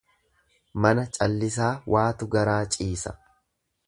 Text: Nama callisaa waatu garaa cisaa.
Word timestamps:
Nama 0.85 1.03
callisaa 1.17 1.69
waatu 1.97 2.29
garaa 2.37 2.59
cisaa. 2.77 3.15